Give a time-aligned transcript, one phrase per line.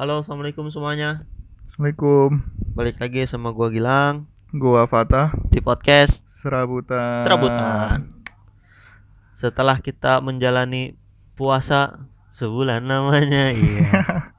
[0.00, 1.28] Halo, assalamualaikum semuanya.
[1.68, 2.40] Assalamualaikum.
[2.72, 7.20] Balik lagi sama gua Gilang Gua Fatah di podcast Serabutan.
[7.20, 8.08] Serabutan.
[9.36, 10.96] Setelah kita menjalani
[11.36, 12.00] puasa
[12.32, 14.32] sebulan namanya, iya.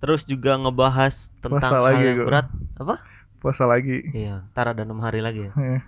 [0.00, 2.26] Terus juga ngebahas tentang Puasa hal lagi yang gua.
[2.32, 2.46] berat.
[2.80, 2.94] Apa?
[3.44, 4.00] Puasa lagi.
[4.16, 5.52] Iya, ntar ada enam hari lagi ya.
[5.60, 5.84] Eh,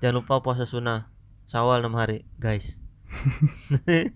[0.00, 1.12] Jangan lupa puasa sunnah.
[1.44, 2.80] Sawal 6 hari, guys.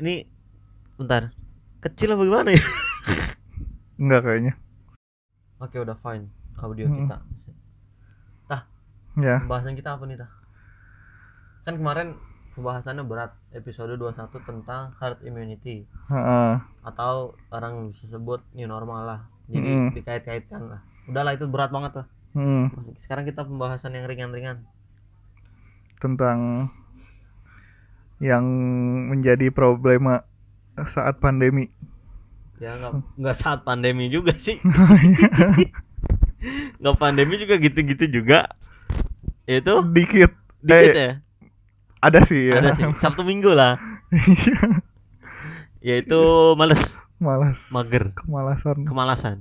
[0.00, 0.24] Ini
[0.96, 1.36] bentar.
[1.86, 2.62] Kecil apa gimana ya?
[4.02, 4.52] Enggak kayaknya.
[5.56, 6.26] Oke, udah fine
[6.58, 6.98] audio Hmm.
[7.04, 7.16] kita.
[9.16, 9.40] Ya.
[9.40, 10.28] Pembahasan kita apa nih, Tah?
[11.64, 12.20] Kan kemarin
[12.52, 16.52] pembahasannya berat, episode 21 tentang herd immunity Heeh.
[16.84, 19.20] atau orang bisa sebut new normal lah.
[19.48, 19.88] Jadi Mm.
[19.96, 20.80] dikait-kaitkan lah.
[21.08, 22.06] Udahlah itu berat banget lah.
[22.36, 22.68] Hmm,
[23.00, 24.68] Sekarang kita pembahasan yang ringan-ringan.
[25.96, 26.68] tentang
[28.20, 28.44] yang
[29.08, 30.28] menjadi problema
[30.92, 31.72] saat pandemi.
[32.60, 32.76] Ya
[33.16, 34.60] nggak saat pandemi juga sih.
[36.80, 38.44] nggak pandemi juga gitu-gitu juga.
[39.46, 40.32] Itu Dikit.
[40.60, 41.12] dikit Eh, ya.
[42.02, 42.60] Ada sih ya.
[42.60, 42.84] Ada sih.
[42.98, 43.78] Sabtu Minggu lah.
[45.86, 46.18] Yaitu
[46.58, 47.70] males, Malas.
[47.70, 48.76] mager, Kemalasan.
[48.84, 49.36] kemalasan.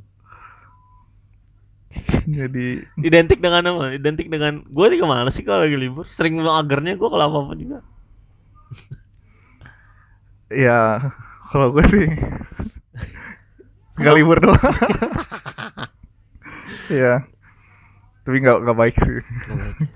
[2.27, 3.93] Jadi Identik dengan apa?
[3.95, 6.05] Identik dengan gue sih ke mana sih kalau lagi libur.
[6.05, 7.79] Sering magernya gue kalau apa apa juga.
[10.53, 11.01] ya
[11.55, 12.11] kalau gue sih
[13.95, 14.59] nggak libur doang.
[16.99, 17.23] ya.
[18.27, 19.23] Tapi nggak nggak baik sih.
[19.23, 19.87] Baik.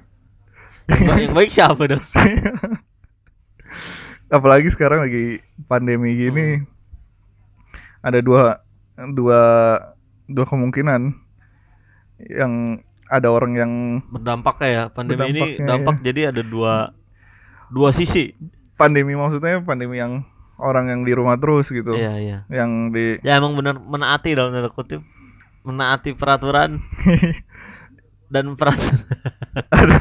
[0.87, 1.99] yang, baik, yang baik siapa dong?
[4.39, 6.61] apalagi sekarang lagi pandemi gini
[8.05, 8.61] ada dua
[9.17, 9.41] dua
[10.29, 11.17] dua kemungkinan
[12.29, 12.77] yang
[13.09, 13.73] ada orang yang
[14.13, 16.93] Berdampak ya pandemi ini dampak jadi ada dua
[17.73, 18.37] dua sisi.
[18.79, 20.23] pandemi maksudnya pandemi yang
[20.59, 22.37] orang yang di rumah terus gitu Iya iya.
[22.47, 24.99] yang di Ya emang bener menaati dalam tanda kutip
[25.61, 26.83] menaati peraturan
[28.33, 28.99] dan peraturan
[29.73, 29.97] ada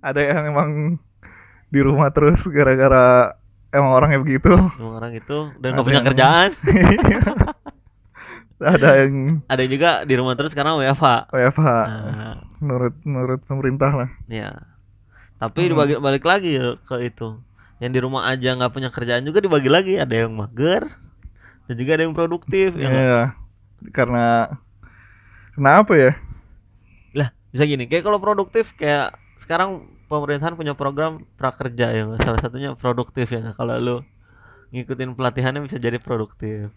[0.00, 0.70] ada yang emang
[1.66, 3.34] di rumah terus gara-gara
[3.68, 6.50] emang orangnya begitu emang orang itu dan nggak punya yang- kerjaan.
[8.60, 11.32] ada yang Ada juga di rumah terus karena WFH.
[11.32, 14.52] WFH Nah, menurut menurut pemerintah lah ya.
[15.38, 15.80] Tapi Hmm.
[15.96, 17.40] balik lagi ke itu.
[17.80, 19.94] Yang di rumah aja nggak punya kerjaan juga dibagi lagi.
[19.96, 20.84] Ada yang mager
[21.66, 22.76] dan juga ada yang produktif.
[22.76, 22.90] Ya?
[22.90, 23.22] Iya.
[23.96, 24.60] karena
[25.56, 26.12] kenapa ya
[27.16, 27.88] Lah bisa gini.
[27.88, 33.56] Kayak kalau produktif kayak sekarang pemerintahan punya program prakerja yang salah satunya produktif ya.
[33.56, 33.96] Kalau lu
[34.70, 36.68] ngikutin pelatihannya bisa jadi produktif.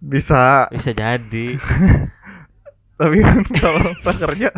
[0.00, 1.56] bisa Bisa jadi.
[3.00, 4.52] tapi kan kalau prakerja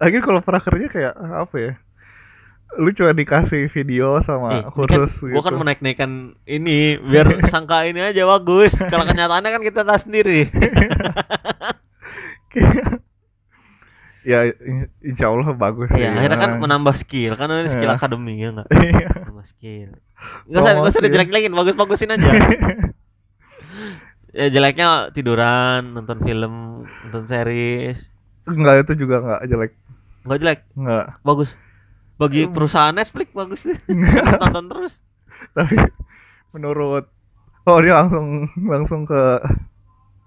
[0.00, 1.72] lagi kalau prakerja kayak apa ya
[2.76, 4.72] lu cuma dikasih video sama Eh, ini kan,
[5.06, 5.60] khusus gua kan gitu.
[5.60, 6.10] menaik-naikan
[6.44, 8.76] ini biar sangka ini aja bagus.
[8.82, 10.50] Kalau kenyataannya kan kita tahu sendiri.
[14.26, 16.18] ya in- insya Allah bagus Iya, sih.
[16.18, 16.60] akhirnya kan Nah.
[16.60, 17.96] menambah skill kan ini skill Iya.
[17.96, 18.68] akademi ya enggak?
[18.68, 19.08] Iya.
[19.22, 19.90] Menambah skill.
[20.44, 21.06] Enggak usah, enggak usah Promosi.
[21.06, 22.30] dijelek-jelekin, bagus-bagusin aja.
[24.36, 26.54] ya jeleknya tiduran, nonton film,
[27.06, 28.10] nonton series.
[28.44, 29.72] enggak itu juga enggak jelek
[30.22, 31.50] Enggak jelek, enggak bagus.
[32.16, 33.78] Bagi perusahaan Netflix bagus nih.
[34.40, 34.94] Tonton terus.
[35.52, 35.76] tapi
[36.52, 37.04] menurut
[37.64, 39.20] oh dia langsung langsung ke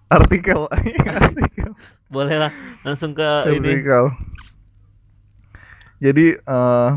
[0.08, 0.66] artikel
[1.22, 1.72] artikel
[2.08, 2.52] Boleh lah
[2.82, 3.62] langsung ke ini.
[3.62, 4.14] artikel
[6.00, 6.90] jadi eh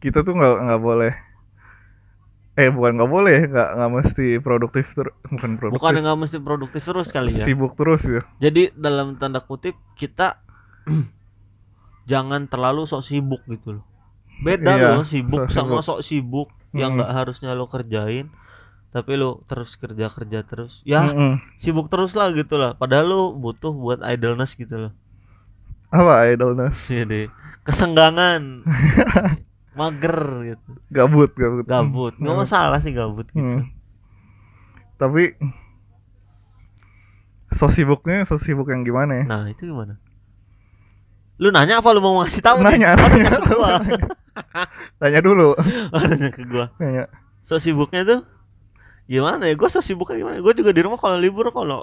[0.00, 1.12] kita tuh nggak nggak boleh
[2.54, 6.82] eh bukan nggak boleh nggak nggak mesti produktif terus bukan produktif Bukan nggak mesti produktif
[6.82, 7.44] terus kali ya.
[7.46, 10.40] sibuk terus ya Jadi dalam tanda kutip kita
[12.04, 13.84] jangan terlalu sok sibuk gitu loh.
[14.42, 15.82] Beda Iya, loh sibuk sok sama sibuk.
[15.84, 16.98] sok sibuk yang Hmm.
[17.00, 18.32] nggak harusnya lo kerjain
[18.88, 21.40] tapi lo terus kerja kerja terus ya Mm-mm.
[21.56, 24.92] sibuk terus lah gitu lah padahal lo butuh buat idleness gitu loh
[25.88, 28.64] apa idleness jadi kesenggangan
[29.80, 32.42] mager gitu gabut gabut gabut nggak Hmm.
[32.44, 33.72] masalah sih gabut gitu Hmm.
[34.96, 35.36] tapi
[37.48, 40.00] so sibuknya so sibuk yang gimana ya nah itu gimana
[41.42, 41.90] lu nanya apa?
[41.90, 42.78] Lu mau ngasih tahu nih?
[42.78, 42.90] Nanya.
[42.94, 43.32] oh, nanya.
[43.50, 45.18] gua.
[45.26, 45.48] Dulu.
[45.94, 46.70] Oh, nanya ke gua.
[46.78, 47.10] Nanya.
[47.42, 48.22] So sibuknya tuh
[49.10, 49.58] gimana ya?
[49.58, 50.38] Gue so sibuknya gimana?
[50.38, 51.82] Gue juga di rumah kalau libur kalau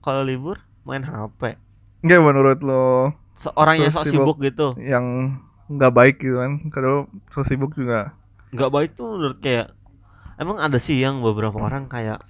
[0.00, 0.56] kalau libur
[0.88, 1.60] main hp
[2.00, 4.16] Enggak menurut lo seorang yang So sok sibuk.
[4.16, 4.66] sibuk gitu.
[4.80, 5.36] yang
[5.68, 6.52] nggak baik gitu kan?
[6.72, 8.16] Kalau so sibuk juga.
[8.56, 9.76] Nggak baik tuh menurut kayak
[10.40, 12.24] emang ada sih yang beberapa orang kayak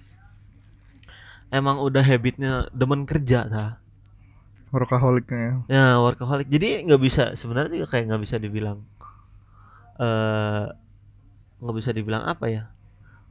[1.49, 3.65] emang udah habitnya demen kerja ta
[4.69, 5.97] workaholicnya ya.
[6.01, 6.47] Workaholic.
[6.49, 8.79] Jadi nggak bisa sebenarnya juga kayak nggak bisa dibilang
[9.99, 10.65] eh
[11.59, 12.63] nggak bisa dibilang apa ya?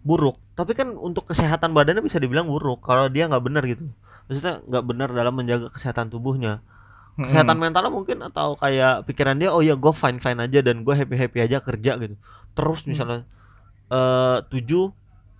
[0.04, 0.38] Buruk.
[0.54, 3.88] Tapi kan untuk kesehatan badannya bisa dibilang buruk kalau dia nggak benar gitu.
[4.28, 6.60] Maksudnya nggak benar dalam menjaga kesehatan tubuhnya.
[7.18, 10.94] Kesehatan mentalnya mungkin atau kayak pikiran dia oh ya gue fine fine aja dan gue
[10.94, 12.14] happy happy aja kerja gitu.
[12.54, 13.26] Terus misalnya
[13.90, 14.94] eh tujuh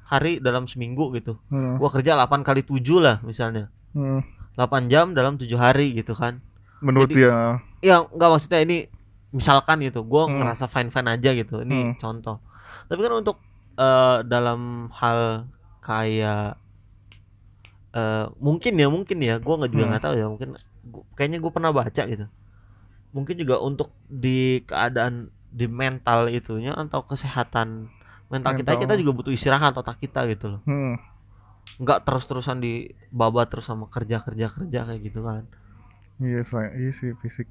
[0.08, 1.36] hari dalam seminggu gitu.
[1.52, 1.76] Hmm.
[1.76, 3.68] gue kerja 8 kali 7 lah misalnya.
[3.92, 4.24] Hmm.
[4.58, 6.42] 8 jam dalam tujuh hari gitu kan
[6.78, 8.78] menurut Jadi- dia ya nggak maksudnya ini
[9.30, 10.42] misalkan gitu gue Hmm.
[10.42, 11.94] ngerasa fine fine aja gitu ini Hmm.
[11.96, 12.42] contoh
[12.86, 13.38] tapi kan untuk
[13.76, 15.46] eh, dalam hal
[15.78, 16.58] kayak
[17.90, 19.90] eh mungkin ya mungkin ya gue nggak juga Hmm.
[19.94, 20.48] nggak tahu ya mungkin
[20.84, 22.26] gua- kayaknya gue pernah baca gitu
[23.08, 27.88] mungkin juga untuk di keadaan di mental itunya atau kesehatan
[28.28, 28.82] mental, kita Mental.
[28.84, 31.00] kita juga butuh istirahat otak kita gitu loh Hmm.
[31.76, 35.44] Nggak terus terusan di babat terus sama kerja kerja kerja kayak gitu kan.
[36.18, 37.46] Iya saya iya sih fisik.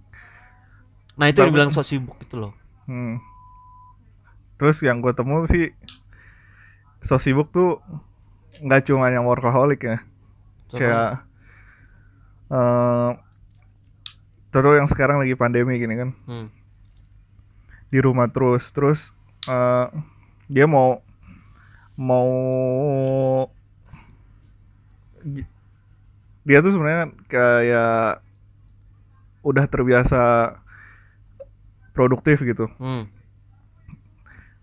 [1.16, 2.54] Nah itu yang Tapi- bilang so sibuk gitu loh.
[2.90, 3.22] Hmm.
[4.58, 5.70] Terus yang gue temu sih
[7.06, 7.78] so sibuk tuh
[8.58, 10.02] nggak cuma yang workaholic ya,
[10.66, 11.12] Contohnya, kayak
[12.50, 13.12] eh
[14.50, 16.48] contoh yang sekarang lagi pandemi gini kan, hmm.
[17.94, 19.14] di rumah terus, terus
[19.46, 19.88] eh
[20.50, 21.06] dia mau
[21.94, 22.30] mau
[26.48, 28.24] dia tuh sebenarnya kayak
[29.44, 30.22] udah terbiasa
[31.96, 32.70] produktif gitu.
[32.78, 33.10] Hmm.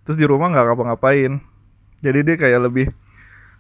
[0.05, 1.41] terus di rumah nggak ngapa-ngapain
[2.05, 2.93] jadi dia kayak lebih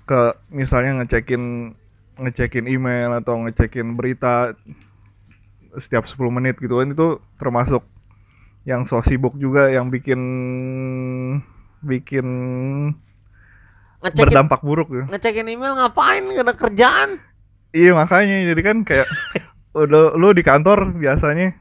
[0.04, 1.72] ke misalnya ngecekin
[2.20, 4.52] ngecekin email atau ngecekin berita
[5.80, 7.08] setiap 10 menit gitu kan itu
[7.40, 7.82] termasuk
[8.64, 10.20] yang so sibuk juga yang bikin
[11.84, 12.26] bikin
[14.04, 15.04] ngecekin berdampak buruk gitu.
[15.08, 17.10] ngecekin email ngapain gak ada kerjaan
[17.74, 19.08] Iya makanya jadi kan kayak
[19.82, 21.58] udah lu di kantor biasanya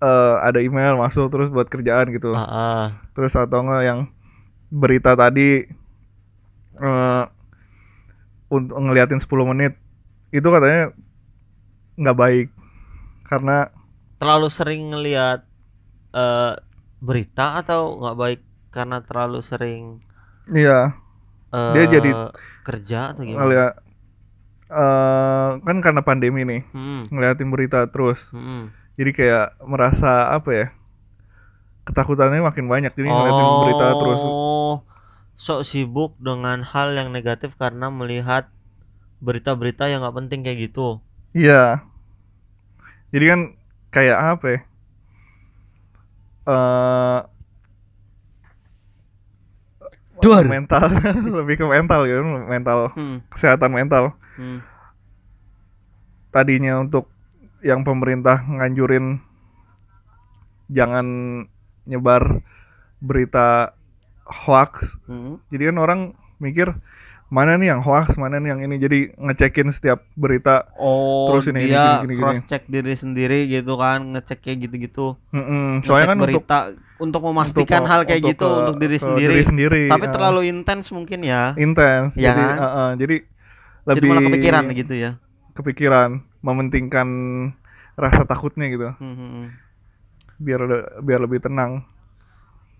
[0.00, 2.32] eh, ada email masuk terus buat kerjaan gitu.
[2.32, 2.84] ah, ah.
[3.12, 4.00] terus atau enggak yang
[4.72, 5.68] berita tadi
[6.78, 7.24] eh
[8.48, 9.76] untuk ngeliatin 10 menit
[10.32, 10.96] itu katanya
[12.00, 12.48] nggak baik
[13.28, 13.68] karena
[14.16, 15.44] terlalu sering ngelihat
[16.16, 16.54] eh,
[17.04, 18.40] berita atau nggak baik
[18.72, 20.00] karena terlalu sering
[20.48, 20.96] iya
[21.50, 22.16] eh, Dia jadi-
[22.62, 23.72] kerja atau gimana ngeliat
[24.68, 27.08] eh kan karena pandemi nih hmm.
[27.08, 28.68] ngeliatin berita terus Hmm.
[28.94, 30.66] jadi kayak merasa apa ya
[31.82, 34.84] ketakutannya makin banyak jadi ngeliatin berita terus Oh,
[35.34, 38.52] sok sibuk dengan hal yang negatif karena melihat
[39.18, 41.00] berita-berita yang nggak penting kayak gitu.
[41.30, 41.80] iya
[43.08, 43.40] jadi kan
[43.88, 44.60] kayak apa ya
[46.46, 47.18] eh
[50.20, 50.44] Duar.
[50.44, 50.86] mental
[51.38, 53.18] lebih ke mental gitu mental Hmm.
[53.28, 54.58] kesehatan mental hmm.
[56.28, 57.08] tadinya untuk
[57.60, 59.18] yang pemerintah nganjurin
[60.68, 61.06] jangan
[61.84, 62.44] nyebar
[62.98, 63.72] berita
[64.24, 65.40] hoax Hmm.
[65.48, 66.00] jadi kan orang
[66.38, 66.76] mikir
[67.28, 71.60] mana nih yang hoax mana nih yang ini jadi ngecekin setiap berita Oh, Terus ini,
[71.60, 72.16] ini, dia gini, gini, gini.
[72.18, 75.12] cross check diri sendiri gitu kan, ngecek kayak gitu-gitu.
[75.30, 75.80] Mm-mm.
[75.80, 78.98] Ngecek soalnya kan untuk berita untuk, memastikan untuk- hal kayak untuk gitu ke- untuk diri
[78.98, 79.36] sendiri.
[79.40, 80.10] sendiri, Tapi ah.
[80.10, 81.54] terlalu intens mungkin ya.
[81.54, 82.56] intens Ya jadi kan?
[82.56, 85.10] uh, uh, jadi Jadi lebih malah kepikiran gitu ya.
[85.52, 87.08] kepikiran mementingkan
[87.94, 89.50] rasa takutnya gitu Hmm,
[90.36, 90.60] biar
[90.98, 91.82] biar lebih tenang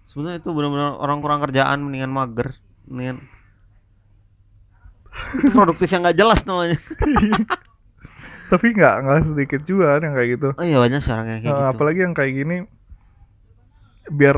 [0.05, 2.55] Sebenarnya itu benar-benar orang kurang kerjaan mendingan mager,
[2.85, 3.19] mendingan
[5.37, 6.79] itu produktif yang nggak jelas namanya.
[8.49, 11.51] tapi nggak nggak sedikit juga yang kayak gitu Oh iya banyak sih orang yang kayak
[11.51, 11.69] Eh, gitu.
[11.69, 12.57] apalagi yang kayak gini
[14.11, 14.37] biar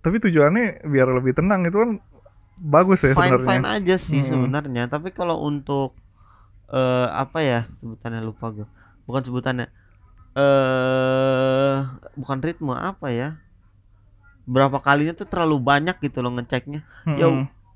[0.00, 1.90] tapi tujuannya biar lebih tenang itu kan
[2.58, 4.28] bagus ya fine sebenarnya fine aja sih Hmm.
[4.28, 5.94] sebenarnya tapi kalau untuk
[6.68, 8.66] eh apa ya sebutannya lupa gue
[9.04, 9.66] bukan sebutannya
[10.32, 11.76] eh
[12.14, 13.28] bukan ritme apa ya
[14.42, 17.18] berapa kalinya tuh terlalu banyak gitu loh ngeceknya Mm-mm.
[17.18, 17.26] ya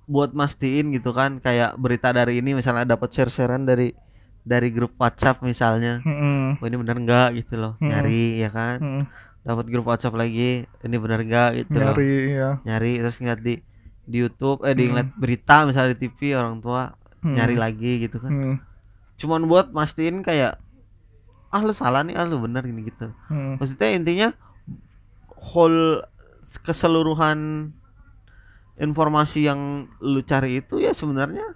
[0.06, 3.94] buat mastiin gitu kan kayak berita dari ini misalnya dapat share sharean dari
[4.42, 6.58] dari grup WhatsApp misalnya Mm-mm.
[6.58, 7.86] oh ini benar enggak gitu loh Hmm.
[7.86, 9.04] nyari ya kan Mm-mm.
[9.46, 13.54] Dapat grup WhatsApp lagi ini benar enggak gitu loh nyari ya nyari terus ngeliat di
[14.02, 14.90] di YouTube eh di Hmm.
[14.92, 17.34] ngeliat berita misalnya di TV orang tua Mm.
[17.34, 18.54] nyari lagi gitu kan Mm.
[19.16, 20.58] cuman buat mastiin kayak
[21.48, 23.56] ah lu salah nih ah lu bener gini gitu Mm.
[23.56, 24.28] maksudnya intinya
[25.32, 26.02] whole
[26.60, 27.70] keseluruhan
[28.76, 29.60] informasi yang
[29.98, 31.54] lu cari itu ya sebenarnya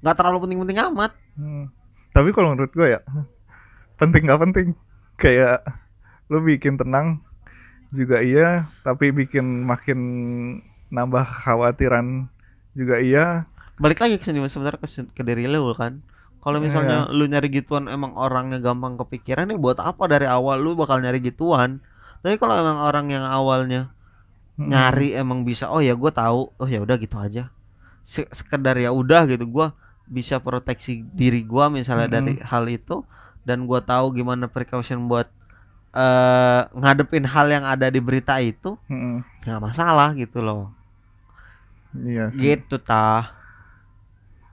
[0.00, 1.72] nggak terlalu penting-penting amat Hmm.
[2.10, 3.00] Tapi kalau menurut gue ya
[4.00, 4.66] penting nggak penting
[5.14, 5.62] kayak
[6.30, 7.20] lu bikin tenang
[7.90, 9.98] juga iya, tapi bikin makin
[10.94, 12.30] nambah khawatiran
[12.78, 13.26] juga iya.
[13.80, 16.04] balik lagi ke sini sebenarnya ke, ke diri lu kan
[16.40, 20.76] kalau misalnya lu nyari gituan emang orangnya gampang kepikiran nih buat apa dari awal lu
[20.78, 21.80] bakal nyari gituan
[22.20, 23.92] tapi kalau emang orang yang awalnya
[24.58, 24.70] Mm-mm.
[24.70, 27.48] nyari emang bisa oh ya gue tahu oh ya udah gitu aja
[28.04, 29.72] Se- sekedar ya udah gitu gua
[30.10, 32.14] bisa proteksi diri gua misalnya Mm-mm.
[32.20, 33.04] dari hal itu
[33.48, 35.28] dan gua tahu gimana precaution buat
[35.90, 38.78] eh ngadepin hal yang ada di berita itu
[39.40, 40.70] nggak masalah gitu loh
[41.92, 42.54] Iya sih.
[42.54, 43.34] gitu tah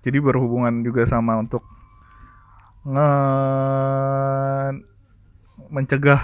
[0.02, 1.62] Jadi berhubungan juga sama untuk
[2.84, 3.10] nge
[5.68, 6.22] mencegah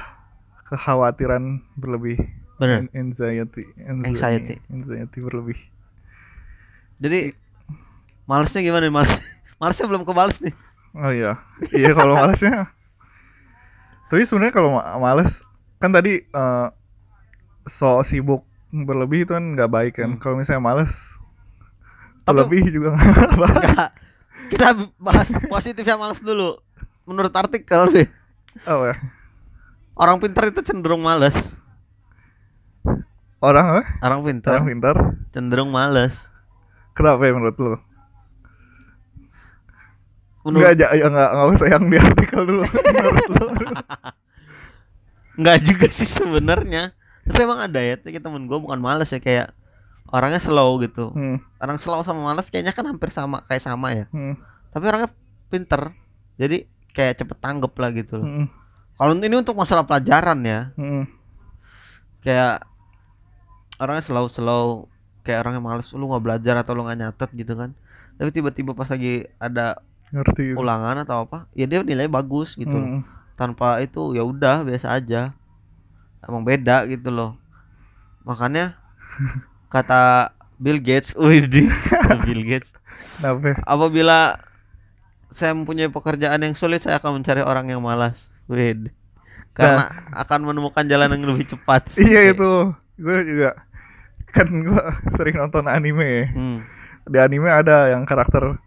[0.65, 2.17] kekhawatiran berlebih.
[2.55, 3.65] bener Anxiety.
[3.83, 4.55] Anxiety.
[4.69, 5.57] Anxiety berlebih.
[6.97, 7.35] jadi
[8.23, 9.11] malesnya gimana nih males
[9.59, 10.55] malesnya belum kebales nih
[10.93, 11.41] Oh iya.
[11.69, 12.69] Iya kalau malesnya.
[14.13, 15.41] Tapi sebenarnya kalau ma- males
[15.79, 16.67] kan tadi eh,
[17.65, 20.13] so sibuk berlebih itu kan nggak baik kan.
[20.13, 20.19] Hmm.
[20.19, 20.93] Kalau misalnya males
[22.21, 23.89] Tapi- berlebih juga nggak.
[24.43, 26.61] Kita bahas positifnya males dulu.
[27.03, 28.07] Menurut artikel nih,
[28.63, 28.95] Oh, ya.
[29.93, 31.57] orang pintar itu cenderung males.
[33.41, 33.81] Orang apa?
[33.99, 34.95] Orang pintar Orang pintar.
[35.33, 36.31] cenderung males.
[36.93, 37.75] Kenapa ya menurut lu?
[40.43, 42.63] Menurut Enggak aja, ya enggak, enggak usah yang di artikel dulu.
[45.39, 46.91] enggak juga sih sebenarnya.
[47.23, 49.55] Tapi emang ada ya, kayak temen gue bukan males ya kayak
[50.11, 51.15] orangnya slow gitu.
[51.15, 54.05] Hmm, Orang slow sama males kayaknya kan hampir sama kayak sama ya.
[54.11, 54.35] hmm,
[54.75, 55.09] Tapi orangnya
[55.47, 55.95] pinter.
[56.35, 58.27] Jadi kayak cepet tanggep lah gitu loh.
[58.27, 58.47] hmm,
[58.99, 61.07] Kalau ini untuk masalah pelajaran ya, hmm.
[62.21, 62.67] kayak
[63.79, 64.67] orangnya slow slow
[65.23, 67.71] kayak orangnya males lu nggak belajar atau lu nggak nyatet gitu kan
[68.19, 69.79] tapi tiba-tiba pas lagi ada
[70.13, 70.53] Ngerti.
[70.53, 70.61] gitu.
[70.61, 72.69] ulangan atau apa ya dia nilai bagus gitu.
[72.73, 73.01] Hmm,
[73.33, 75.33] tanpa itu ya udah biasa aja
[76.21, 77.33] emang beda gitu loh
[78.23, 78.77] makanya
[79.73, 81.17] kata Bill Gates
[81.49, 81.65] di
[82.29, 82.71] Bill Gates
[83.17, 83.51] Kenapa?
[83.51, 83.55] ya?
[83.65, 84.37] apabila
[85.33, 88.93] saya mempunyai pekerjaan yang sulit saya akan mencari orang yang malas wih
[89.53, 92.73] karena akan menemukan jalan yang lebih cepat Iya itu.
[92.97, 93.53] Gue juga
[94.33, 94.83] kan gue
[95.17, 96.25] sering nonton anime.
[96.33, 96.57] hmm.
[97.05, 98.57] Di anime ada yang karakter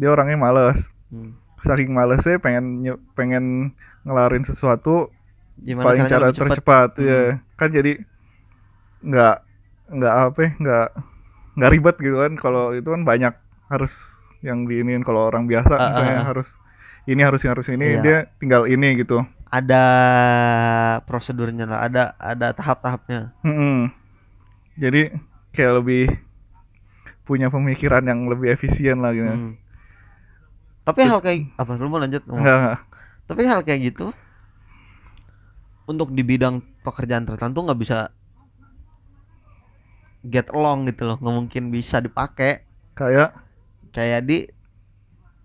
[0.00, 0.88] dia orangnya males.
[1.12, 1.36] Hmm.
[1.60, 5.12] Saking malesnya pengen pengen ngelarin sesuatu
[5.60, 7.04] gimana paling caranya cara tercepat Hmm.
[7.04, 7.20] ya
[7.54, 7.92] kan jadi
[9.00, 9.36] nggak
[9.92, 10.86] nggak apa ya, nggak
[11.52, 13.34] nggak ribet gitu kan kalau itu kan banyak
[13.68, 13.92] harus
[14.40, 16.26] yang diinin kalau orang biasa ah, misalnya ah.
[16.32, 16.48] harus
[17.04, 18.00] ini harus ini harus ini Iya.
[18.00, 19.20] dia tinggal ini gitu
[19.52, 19.84] ada
[21.04, 23.92] prosedurnya lah ada ada tahap-tahapnya Mm-mm.
[24.80, 25.12] jadi
[25.52, 26.04] kayak lebih
[27.24, 29.54] punya pemikiran yang lebih efisien lah gitu Hmm.
[30.82, 31.76] Tapi hal kayak apa?
[31.76, 32.22] Lu mau lanjut?
[32.24, 32.44] Ngomong?
[33.24, 34.10] Tapi hal kayak gitu
[35.84, 38.10] untuk di bidang pekerjaan tertentu nggak bisa
[40.22, 41.16] get along gitu loh.
[41.16, 42.64] Nggak mungkin bisa dipakai.
[42.94, 43.34] Kayak?
[43.90, 44.38] Kayak di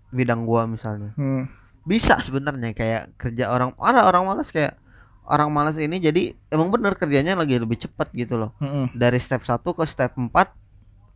[0.08, 1.12] bidang gua misalnya.
[1.14, 1.50] Hmm,
[1.82, 4.78] bisa sebenarnya kayak kerja orang ada orang malas kayak
[5.26, 8.54] orang malas ini jadi emang bener kerjanya lagi lebih cepat gitu loh.
[8.58, 8.94] Mm-mm.
[8.94, 10.30] dari step 1 ke step 4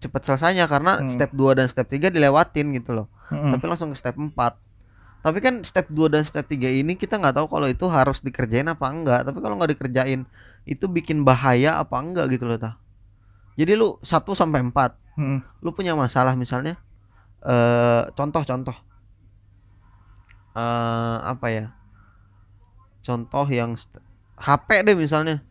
[0.00, 1.06] cepat selesainya karena Hmm.
[1.06, 3.54] step 2 dan step 3 dilewatin gitu loh Mm-mm.
[3.54, 4.34] tapi langsung ke step 4
[5.20, 8.64] tapi kan step 2 dan step 3 ini kita nggak tahu kalau itu harus dikerjain
[8.72, 9.20] apa enggak.
[9.28, 10.24] Tapi kalau nggak dikerjain
[10.64, 12.80] itu bikin bahaya apa enggak gitu loh tah.
[13.60, 15.44] Jadi lu 1 sampai 4 Mm-mm.
[15.60, 16.80] lu punya masalah misalnya
[17.44, 18.76] eh contoh contoh
[20.56, 21.66] eh apa ya?
[23.04, 23.76] Contoh yang
[24.40, 25.44] HP deh misalnya.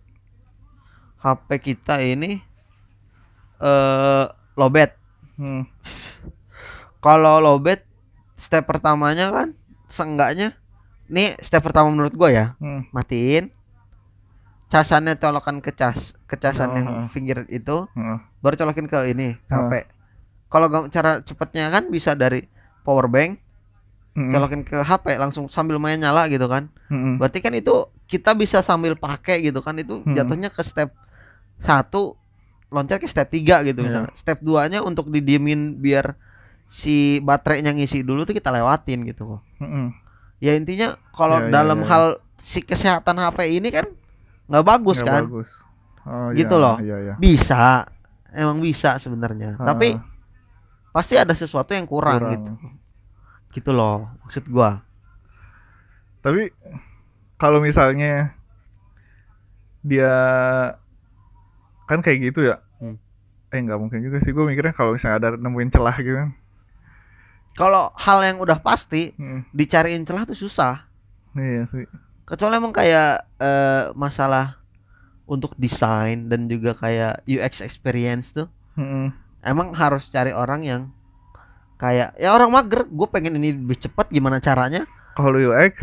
[1.21, 2.41] HP kita ini
[3.61, 4.25] eh
[4.57, 4.97] lobet.
[5.37, 5.69] Hmm.
[6.99, 7.83] Kalau lobet
[8.35, 9.47] step pertamanya kan
[9.85, 10.55] seenggaknya
[11.07, 12.85] nih step pertama menurut gua ya Hmm.
[12.89, 13.49] matiin
[14.67, 17.07] casannya colokan ke cas ke casan Oh, yang heeh.
[17.09, 18.21] pinggir itu Hmm.
[18.39, 19.65] baru colokin ke ini ke Ah.
[19.65, 19.73] HP.
[20.47, 22.45] Kalau cara cepetnya kan bisa dari
[22.83, 23.37] power bank
[24.11, 24.29] Mm-mm.
[24.29, 26.69] colokin ke HP langsung sambil main nyala gitu kan.
[26.87, 27.17] Mm-mm.
[27.17, 27.73] Berarti kan itu
[28.05, 30.13] kita bisa sambil pakai gitu kan itu Hmm.
[30.13, 30.93] jatuhnya ke step
[31.57, 32.17] satu
[32.69, 33.85] loncat ke step 3 gitu Iya.
[34.05, 34.11] misalnya.
[34.13, 36.13] Step 2-nya untuk didiemin biar
[36.69, 39.41] si baterainya ngisi dulu tuh kita lewatin gitu kok.
[39.59, 39.89] Mm-mm.
[40.39, 41.87] Ya intinya kalau Iya, iya, dalam iya.
[41.89, 42.03] hal
[42.37, 43.89] si kesehatan HP ini kan
[44.47, 45.23] nggak bagus Nggak kan?
[45.27, 45.49] bagus.
[46.05, 46.75] Oh, Gitu iya, loh.
[46.79, 47.13] Iya, iya.
[47.17, 47.89] Bisa.
[48.31, 49.57] Emang bisa sebenarnya.
[49.57, 49.97] Ah, Tapi
[50.89, 52.33] pasti ada sesuatu yang kurang, Kurang.
[52.37, 52.51] gitu
[53.49, 54.85] gitu loh maksud gua
[56.21, 56.53] Tapi
[57.35, 58.37] kalau misalnya
[59.81, 60.11] dia
[61.87, 62.59] kan kayak gitu ya.
[62.77, 62.99] Hmm.
[63.49, 66.29] Eh nggak mungkin juga sih gue mikirnya kalau misalnya ada nemuin celah gitu kan.
[67.59, 69.43] Kalau hal yang udah pasti Hmm.
[69.51, 70.87] dicariin celah tuh susah
[71.31, 71.83] Iya sih.
[72.23, 74.63] kecuali emang kayak eh, masalah
[75.25, 79.11] untuk desain dan juga kayak UX experience tuh Mm-mm.
[79.41, 80.81] emang harus cari orang yang
[81.75, 85.75] kayak ya orang mager gue pengen ini lebih cepat gimana caranya Kalau UX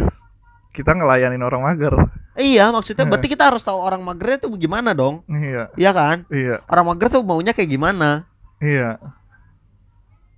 [0.73, 1.92] kita ngelayanin orang mager.
[2.35, 3.09] Iya, maksudnya Eh.
[3.09, 5.25] berarti kita harus tahu orang mager itu gimana dong?
[5.26, 6.28] Iya, Iya kan?
[6.28, 8.28] iya, Orang mager tuh maunya kayak gimana?
[8.59, 9.00] iya.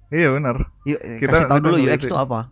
[0.08, 0.56] Iya benar.
[0.88, 2.08] Yuk, Kita- kasih tahu dulu UX itu.
[2.08, 2.48] itu apa?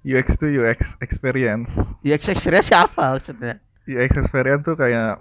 [0.00, 1.68] UX tuh UX experience.
[2.00, 3.58] UX experience apa maksudnya?
[3.84, 5.18] UX experience tuh kayak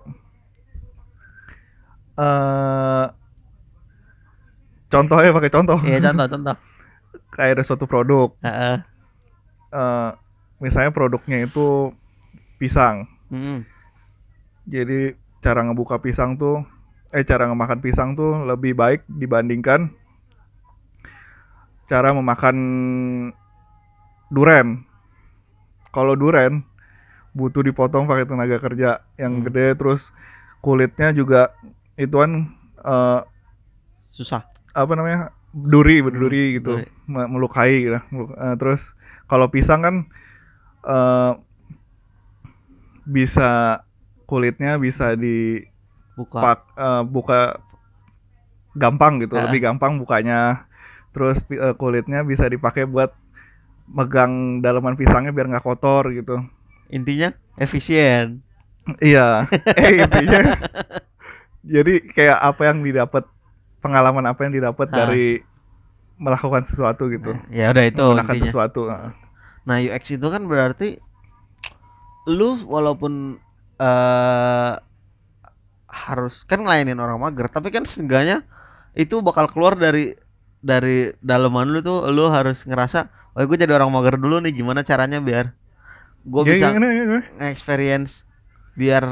[2.20, 3.06] eh
[4.90, 5.78] contohnya pakai contoh.
[5.84, 6.56] Iya, contoh, contoh.
[7.36, 8.34] kayak ada suatu produk.
[8.44, 8.76] Heeh.
[9.70, 10.10] eh
[10.60, 11.94] misalnya produknya itu
[12.58, 13.08] pisang.
[13.30, 13.64] Hmm.
[14.66, 16.62] Jadi cara ngebuka pisang tuh
[17.10, 19.90] eh cara ngemakan pisang tuh lebih baik dibandingkan
[21.90, 22.58] cara memakan
[24.30, 24.86] duren.
[25.90, 26.62] Kalau duren
[27.32, 29.44] butuh dipotong pakai tenaga kerja yang Hmm.
[29.44, 30.14] gede terus
[30.60, 31.50] kulitnya juga
[31.96, 33.22] ituan eh,
[34.10, 34.46] Susah.
[34.72, 36.86] apa namanya duri berduri Hmm, gitu duri.
[37.06, 37.98] me- melukai gitu.
[38.32, 38.94] Eh, terus
[39.26, 39.96] kalau pisang kan
[40.86, 41.32] eh,
[43.04, 43.82] bisa
[44.24, 46.54] kulitnya bisa dibuka Buka.
[46.78, 47.40] eh, buka
[48.72, 49.50] gampang gitu Ah.
[49.50, 50.69] lebih gampang bukanya
[51.10, 53.12] terus eh, kulitnya bisa dipakai buat
[53.86, 56.38] megang dalaman pisangnya biar nggak kotor gitu
[56.90, 58.42] Intinya efisien.
[58.98, 59.46] iya
[59.78, 60.42] eh intinya
[61.62, 63.26] jadi kayak apa yang didapat
[63.80, 65.42] pengalaman apa yang didapat dari
[66.16, 68.46] melakukan sesuatu gitu Ya udah itu menggunakan intinya.
[68.46, 69.14] sesuatu ah.
[69.64, 70.98] Nah, UX itu kan berarti
[72.26, 73.38] lu walaupun
[73.78, 74.74] eh
[75.90, 78.46] harus kan ngelayanin orang mager, tapi kan seenggaknya
[78.94, 80.14] itu bakal keluar dari
[80.60, 84.84] dari daleman lu tuh lu harus ngerasa, "Oh, gue jadi orang mager dulu nih, gimana
[84.84, 85.56] caranya biar
[86.22, 87.22] gue Ya, bisa gimana, gimana?
[87.38, 88.28] nge-experience
[88.76, 89.04] biar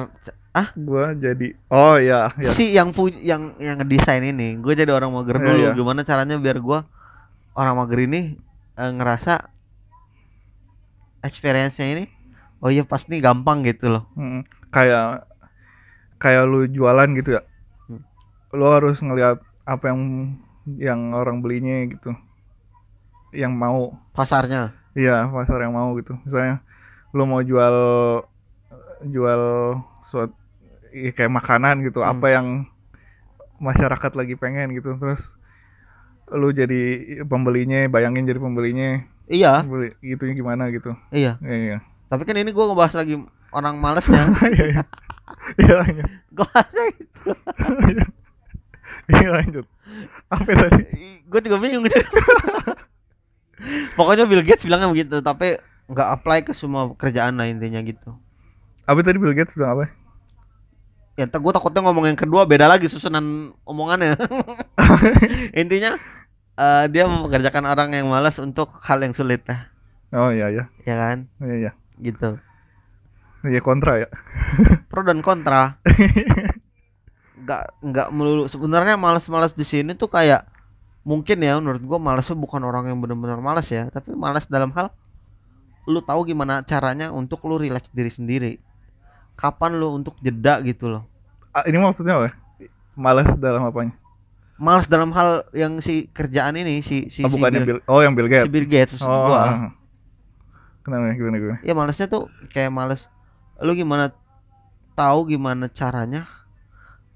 [0.52, 4.90] ah gua jadi oh ya ya si yang pu yang yang ngedesain ini, gue jadi
[4.90, 5.72] orang mager Iya, dulu, iya.
[5.72, 6.84] gimana caranya biar gua
[7.54, 8.36] orang mager ini
[8.74, 9.54] eh, ngerasa
[11.22, 12.06] experience-nya ini
[12.58, 14.04] oh iya pasti gampang gitu loh.
[14.16, 15.26] Mm, kayak
[16.18, 17.42] kayak lu jualan gitu ya
[17.86, 18.02] Hmm.
[18.52, 20.34] lu harus ngelihat apa yang
[20.76, 22.12] yang orang belinya gitu.
[23.32, 23.96] Yang mau.
[24.12, 24.76] Pasarnya?
[24.98, 26.20] Iya pasar yang mau gitu.
[26.28, 26.60] Misalnya
[27.16, 27.76] lu mau jual
[29.08, 29.42] jual
[30.04, 30.36] suatu
[30.92, 32.04] ya kayak makanan gitu.
[32.04, 32.12] Hmm.
[32.12, 32.48] apa yang
[33.64, 35.00] masyarakat lagi pengen gitu.
[35.00, 35.24] Terus
[36.28, 39.08] lu jadi pembelinya bayangin jadi pembelinya.
[39.32, 39.64] Iya.
[39.64, 40.92] Beli gitunya gimana gitu.
[41.16, 41.40] Iya.
[41.40, 43.16] Iya tapi kan ini gua ngebahas lagi
[43.52, 44.24] orang malesnya.
[44.56, 44.84] Iya iya.
[45.60, 46.60] Iya lanjut gua
[46.96, 47.32] gitu
[47.92, 48.06] iya
[49.08, 49.66] lanjut.
[50.28, 50.84] Apa tadi?
[51.28, 51.98] Gue juga bingung gitu.
[53.98, 58.14] Pokoknya Bill Gates bilangnya begitu tapi nggak apply ke semua kerjaan lah intinya gitu.
[58.86, 59.86] Apa tadi Bill Gates bilang apa?
[61.18, 64.14] Ya gue takutnya ngomong yang kedua beda lagi susunan omongannya.
[65.62, 65.98] Intinya
[66.60, 69.74] eh, dia mempekerjakan orang yang malas untuk hal yang sulit lah.
[70.14, 70.64] Oh iya iya.
[70.86, 71.26] Ya kan?
[71.42, 71.72] Iya iya.
[71.98, 72.38] Gitu.
[73.50, 74.10] Iya kontra ya.
[74.94, 75.82] Pro dan kontra
[77.48, 78.44] nggak nggak melulu.
[78.52, 80.44] Sebenarnya malas-malas di sini tuh kayak
[81.08, 84.92] mungkin ya menurut gua malasnya bukan orang yang benar-benar malas ya tapi malas dalam hal
[85.88, 88.54] lu tahu gimana caranya untuk lu relax diri sendiri.
[89.40, 91.08] Kapan lu untuk jeda gitu loh.
[91.56, 92.36] Ah, ini maksudnya apa
[92.98, 93.96] malas dalam apanya?
[94.58, 97.80] Malas dalam hal yang si kerjaan ini si si oh, si bukan yang Bill, Bill
[97.88, 99.38] oh yang Bill si Gates Bill Gates maksud oh gua.
[99.38, 99.70] ah.
[100.82, 101.60] kenapa gimana gimana?
[101.64, 103.08] Ya malasnya tuh kayak males.
[103.62, 104.12] Lu gimana
[104.98, 106.26] tahu gimana caranya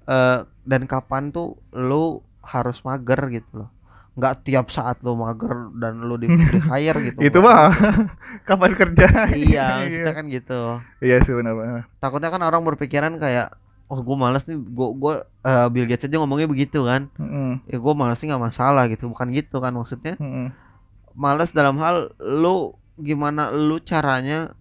[0.04, 3.70] eh dan kapan tuh lu harus mager gitu loh.
[4.12, 7.72] Nggak tiap saat lu mager dan lu di, di hire gitu itu mah
[8.48, 9.06] kapan kerja?
[9.40, 10.60] Iya maksudnya kan gitu.
[11.00, 13.56] Iya sih benar takutnya kan orang berpikiran kayak
[13.88, 17.08] oh gue malas nih gue gue eh, Bill Gates aja ngomongnya begitu kan.
[17.16, 20.16] Mm-mm, ya gue malas sih nggak masalah gitu bukan gitu kan maksudnya.
[20.16, 20.48] Mm-mm.
[21.12, 24.52] males dalam hal lu gimana lu caranya.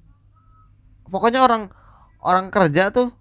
[1.07, 1.67] Pokoknya orang
[2.23, 3.11] orang kerja tuh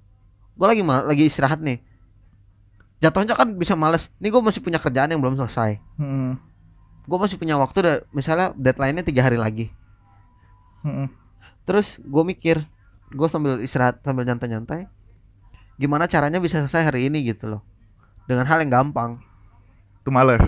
[0.55, 1.81] gue lagi mal- lagi istirahat nih
[3.01, 4.13] jatuhnya kan bisa males.
[4.21, 5.81] Nih gue masih punya kerjaan yang belum selesai.
[5.97, 6.37] Mm-mm,
[7.05, 9.67] gue masih punya waktu da- misalnya deadline-nya tiga hari lagi.
[10.81, 11.13] Mm-mm.
[11.69, 12.57] terus gue mikir
[13.13, 14.89] gue sambil istirahat sambil nyantai-nyantai
[15.77, 17.63] gimana caranya bisa selesai hari ini gitu loh.
[18.29, 19.17] Dengan hal yang gampang.
[20.01, 20.45] Itu males.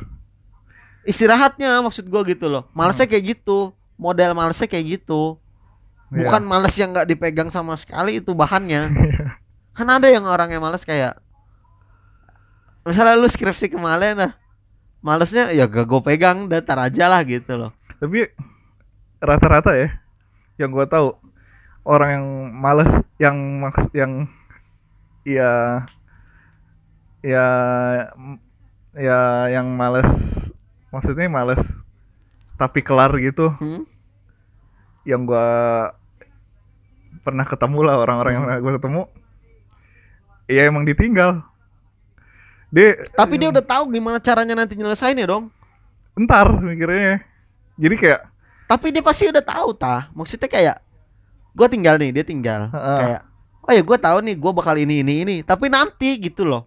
[1.03, 2.69] Istirahatnya maksud gue gitu loh.
[2.77, 3.73] Malesnya kayak gitu.
[3.97, 5.41] Model malesnya kayak gitu.
[6.12, 8.93] Bukan males yang nggak dipegang sama sekali itu bahannya.
[9.77, 11.17] Kan ada yang orang yang males kayak
[12.83, 14.33] misalnya lu skripsi kemarin nah
[15.03, 17.71] malesnya ya gak gue pegang datar aja lah gitu loh.
[17.99, 18.27] Tapi
[19.23, 20.03] rata-rata ya
[20.59, 21.14] yang gua tahu
[21.87, 24.27] orang yang males yang maks yang
[25.27, 25.83] ya
[27.23, 27.47] ya
[28.99, 29.18] ya
[29.51, 30.11] yang males
[30.90, 31.62] maksudnya males
[32.59, 33.87] tapi kelar gitu Hmm?
[35.07, 35.90] yang gua
[37.23, 39.03] pernah ketemu lah orang-orang yang gue ketemu
[40.51, 41.47] Iya emang ditinggal
[42.73, 45.53] dia Tapi dia udah tahu gimana caranya nanti nyelesainnya dong.
[46.13, 47.21] entar mikirnya
[47.75, 48.21] jadi kayak
[48.65, 50.09] Tapi dia pasti udah tahu tah.
[50.11, 50.77] Maksudnya kayak
[51.53, 52.69] gua tinggal nih, dia tinggal.
[52.69, 52.99] Heeh.
[52.99, 53.21] Kayak
[53.63, 56.65] oh ya gua tahu nih gua bakal ini ini ini, tapi nanti gitu loh.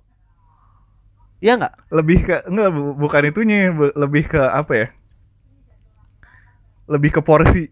[1.42, 1.74] Iya nggak?
[1.90, 4.88] lebih ke enggak bu- bukan itunya bu- lebih ke apa ya
[6.86, 7.70] lebih ke porsi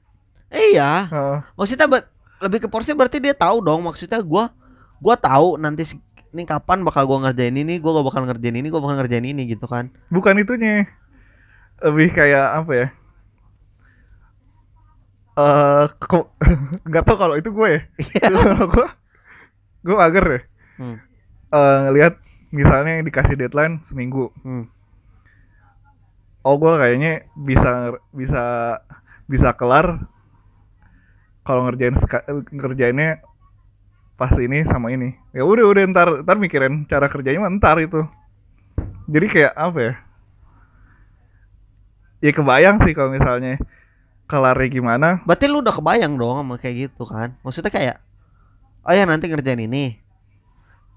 [0.49, 1.09] Eh, iya.
[1.09, 1.37] Heeh.
[1.57, 3.81] Maksudnya ber- lebih ke porsi berarti dia tahu dong.
[3.81, 4.53] Maksudnya gua
[4.97, 5.81] gua tahu nanti
[6.33, 9.45] ini kapan bakal gua ngerjain ini, gua gak bakal ngerjain ini, gua bakal ngerjain ini
[9.45, 9.93] gitu kan.
[10.09, 10.89] bukan itunya.
[11.79, 12.87] Lebih kayak apa ya?
[15.33, 16.37] Eh kok
[16.89, 17.81] nggak tau kalau itu gue ya.
[18.73, 18.87] Gue
[19.83, 20.41] gue mager ya.
[20.77, 20.97] Hmm.
[21.53, 22.13] Eh, ngelihat
[22.53, 24.29] misalnya dikasih deadline seminggu.
[24.45, 24.69] Hmm.
[26.43, 28.43] oh gue kayaknya bisa bisa
[29.31, 30.11] bisa kelar
[31.47, 31.95] kalau ngerjain
[32.51, 33.23] ngerjainnya
[34.19, 38.05] pas ini sama ini ya udah udah ntar ntar mikirin cara kerjanya mah ntar itu
[39.09, 39.93] jadi kayak apa ya
[42.23, 43.59] ya kebayang sih kalau misalnya
[44.33, 47.35] kelarnya gimana Berarti lu udah kebayang dong sama kayak gitu kan.
[47.43, 47.97] Maksudnya kayak
[48.87, 49.99] oh ya nanti ngerjain ini.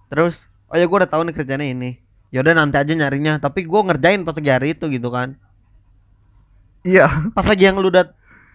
[0.09, 1.99] Terus oh ya gua udah tahu nih kerjanya ini.
[2.31, 5.39] Ya udah nanti aja nyarinya, tapi gua ngerjain pas lagi hari itu gitu kan.
[6.87, 8.07] iya Pas lagi yang lu udah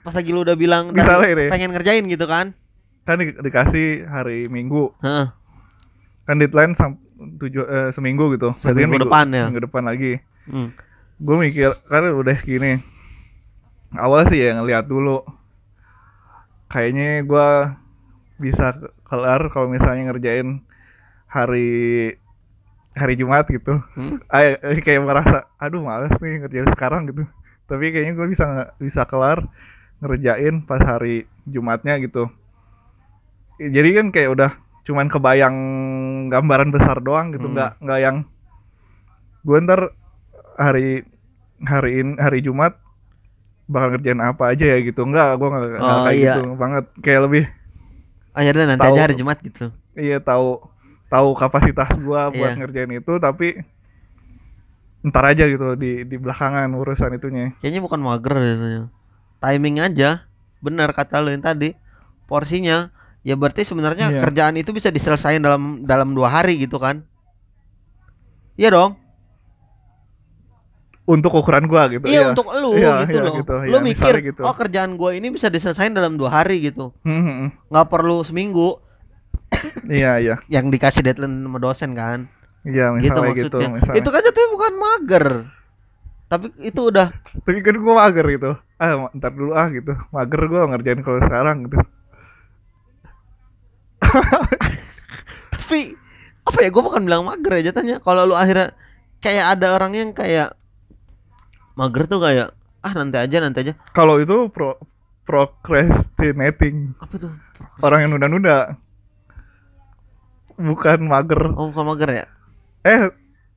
[0.02, 1.46] pas lagi lu udah bilang tadi ini.
[1.52, 2.56] pengen ngerjain gitu kan.
[3.02, 5.28] Kan di- dikasih hari minggu Heeh.
[6.24, 6.98] kan deadline sam
[7.38, 9.46] tujuh eh, seminggu gitu kan Seminggu depan ya.
[9.48, 10.74] minggu depan lagi Hmm.
[11.18, 12.82] gue mikir kan udah gini
[13.94, 15.22] awal sih ya ngeliat dulu
[16.68, 17.48] kayaknya gue
[18.40, 20.64] bisa ke- kelar kalau misalnya ngerjain
[21.28, 21.70] hari
[22.92, 24.20] hari Jumat gitu Hmm.
[24.28, 27.24] Ay, eh, kayak merasa aduh males nih ngerjain sekarang gitu
[27.66, 29.46] tapi kayaknya gue bisa bisa kelar
[30.00, 32.28] ngerjain pas hari Jumatnya gitu
[33.64, 35.56] jadi kan kayak udah cuman kebayang
[36.28, 37.54] gambaran besar doang gitu Hmm.
[37.54, 38.18] nggak nggak yang
[39.42, 39.82] gue ntar
[40.56, 41.06] hari
[41.62, 42.74] hari in, hari Jumat
[43.66, 46.34] bakal ngerjain apa aja ya gitu nggak gue nggak nggak Oh, kayak iya.
[46.34, 47.44] gitu banget kayak lebih
[48.32, 48.94] Oh ya udah nanti Tahu.
[48.96, 49.66] aja hari Jumat gitu.
[49.94, 50.64] iya tahu
[51.08, 52.60] tahu kapasitas gua buat Iya.
[52.60, 53.60] ngerjain itu tapi
[55.02, 58.82] ntar aja gitu di di belakangan urusan itunya Kayaknya bukan mager biasanya.
[59.40, 60.30] Timing aja.
[60.62, 61.74] Benar kata lu yang tadi.
[62.24, 64.22] Porsinya ya berarti sebenarnya Iya.
[64.22, 67.06] kerjaan itu bisa diselesaikan dalam dalam dua hari gitu kan.
[68.56, 68.94] Iya dong.
[71.02, 73.36] untuk ukuran gua gitu Iya untuk lu Iya, gitu iya, loh.
[73.42, 73.52] gitu.
[73.68, 74.42] Lu Iya, mikir, gitu.
[74.46, 76.94] oh kerjaan gua ini bisa diselesaikan dalam dua hari gitu.
[77.04, 77.50] Hmm, hmm, hmm.
[77.68, 78.80] nggak perlu seminggu
[79.92, 82.30] iya iya yang dikasih deadline sama dosen kan.
[82.64, 83.70] iya gitu gitu, maksudnya.
[83.76, 83.98] misalnya.
[83.98, 85.26] Itu kan jatuhnya bukan mager.
[86.30, 87.08] Tapi itu udah
[87.44, 91.68] tapi kan gua mager gitu ah ntar dulu ah gitu mager gua ngerjain kalau sekarang
[91.68, 91.76] gitu
[95.56, 95.96] tapi
[96.42, 98.04] apa ya gue bukan bilang mager ya jatuhnya.
[98.04, 98.76] Kalau lu akhirnya
[99.22, 100.56] kayak ada orang yang kayak
[101.78, 103.74] mager tuh kayak ah nanti aja nanti aja.
[103.94, 104.78] Kalau itu pro
[105.24, 106.98] procrastinating.
[107.00, 107.32] Apa tuh?
[107.80, 108.76] Orang yang nunda-nunda
[110.58, 111.42] bukan mager.
[111.56, 112.26] Oh bukan mager ya?
[112.84, 113.10] Eh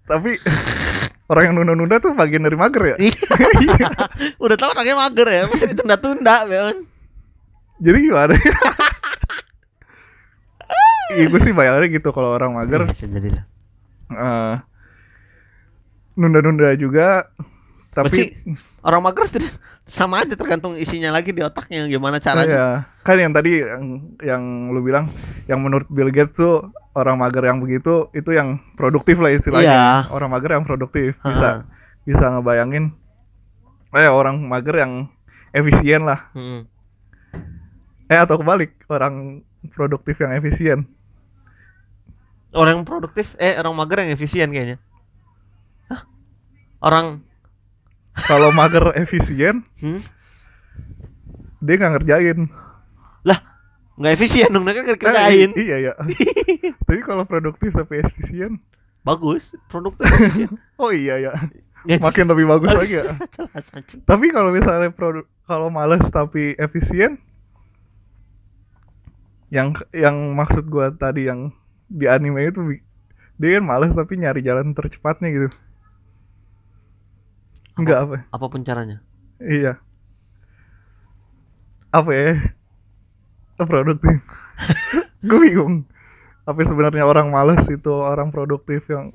[0.04, 0.36] tapi
[1.32, 2.96] orang yang nunda-nunda tuh bagian dari mager ya?
[3.00, 3.24] Iya.
[4.44, 6.76] udah tau orangnya mager ya mesti ditunda-tunda Beon
[7.82, 8.34] jadi gimana
[11.14, 13.44] Iya gue sih bayangnya gitu kalau orang mager Iya, bisa jadi lah
[14.10, 14.54] eh,
[16.14, 17.28] nunda-nunda juga
[17.90, 18.20] Berarti tapi
[18.80, 22.68] orang mager sih- sama aja tergantung isinya lagi di otaknya gimana caranya Iya.
[23.02, 23.84] kan yang tadi yang,
[24.18, 25.12] yang lu bilang
[25.44, 29.88] yang menurut Bill Gates tuh orang mager yang begitu itu yang produktif lah istilahnya Iya.
[30.08, 31.68] orang mager yang produktif bisa
[32.02, 32.96] bisa ngebayangin
[33.92, 34.92] eh orang mager yang
[35.50, 36.64] efisien lah Hmm.
[38.04, 40.88] eh atau kebalik orang produktif yang efisien
[42.54, 44.78] orang yang produktif eh orang mager yang efisien kayaknya.
[45.86, 46.02] Hah?
[46.80, 47.20] orang
[48.14, 49.66] kalau mager efisien?
[49.78, 50.00] Hmm?
[51.58, 52.38] dia nggak ngerjain.
[53.24, 53.38] Lah
[53.96, 55.50] nggak efisien dong kan kerjain.
[55.54, 55.92] I- iya ya
[56.86, 58.60] tapi kalau produktif tapi efisien?
[59.00, 60.50] Bagus produktif efisien.
[60.82, 61.32] Oh iya ya
[61.84, 63.12] Ya, makin lebih bagus lagi ya.
[64.08, 67.20] Tapi kalau misalnya produk kalau males tapi efisien?
[69.52, 71.52] Yang yang maksud gua tadi yang
[71.94, 72.60] di anime itu
[73.38, 75.48] dia kan males tapi nyari jalan tercepatnya gitu.
[77.78, 78.16] Enggak apa?
[78.30, 78.98] apa pun caranya.
[79.38, 79.78] Iya.
[81.94, 82.32] Apa ya?
[83.54, 84.18] Produktif
[85.26, 85.86] gue bingung.
[86.44, 89.14] Apa sebenarnya orang males itu orang produktif yang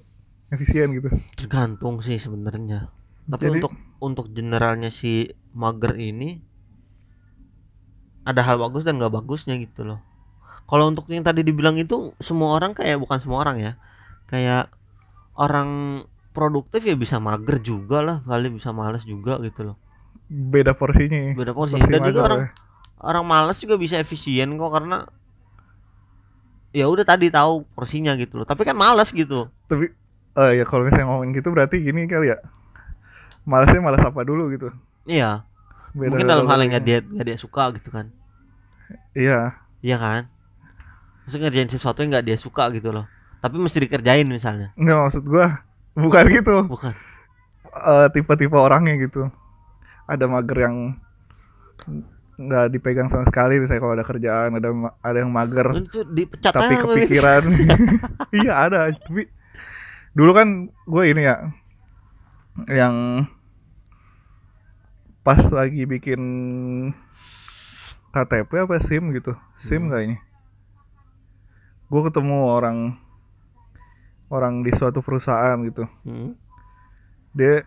[0.49, 1.11] efisien gitu?
[1.35, 2.91] Tergantung sih sebenarnya.
[3.27, 6.39] Tapi Jadi- untuk untuk generalnya si mager ini
[8.23, 9.99] ada hal bagus dan nggak bagusnya gitu loh
[10.69, 13.71] Kalau untuk yang tadi dibilang itu semua orang kayak bukan semua orang ya.
[14.29, 14.69] Kayak
[15.35, 15.69] orang
[16.35, 19.77] produktif ya bisa mager juga lah, kali bisa males juga gitu loh.
[20.29, 21.73] beda porsinya Beda porsi.
[21.73, 22.49] Porsi Dan juga orang ya.
[23.01, 24.97] orang males juga bisa efisien kok karena
[26.69, 28.45] ya udah tadi tahu porsinya gitu loh.
[28.45, 29.49] Tapi kan males gitu.
[29.69, 29.85] tapi
[30.37, 32.37] eh ya kalau misalnya ngomongin gitu berarti gini kali ya
[33.47, 34.69] malasnya malas apa dulu gitu
[35.09, 35.43] Iya.
[35.97, 38.13] Beda Mungkin dalam hal yang nggak dia nggak dia suka gitu kan.
[39.15, 40.21] iya Iya kan?
[41.29, 43.05] Maksudnya ngerjain sesuatu yang nggak dia suka gitu loh.
[43.37, 44.73] Tapi mesti dikerjain misalnya.
[44.73, 45.61] nggak maksud gua
[45.93, 46.93] bukan gitu Bukan.
[47.69, 49.29] Eh, tipe-tipe orangnya gitu
[50.03, 50.97] ada mager yang
[52.35, 55.69] nggak dipegang sama sekali misalnya kalau ada kerjaan ada ada yang mager
[56.07, 57.43] dipecat tapi kepikiran
[58.41, 59.29] iya ada tapi
[60.11, 61.35] dulu kan gue ini ya
[62.65, 63.27] yang
[65.21, 66.21] pas lagi bikin
[68.09, 69.91] KTP apa SIM gitu SIM Hmm.
[69.93, 70.17] kayaknya
[71.89, 72.77] gue ketemu orang
[74.29, 76.37] orang di suatu perusahaan gitu Hmm.
[77.33, 77.65] dia